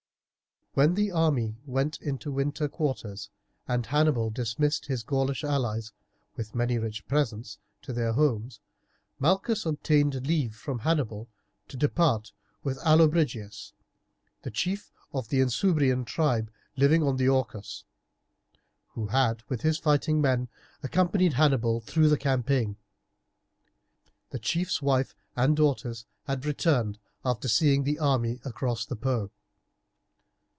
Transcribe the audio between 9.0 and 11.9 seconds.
Malchus obtained leave from Hannibal to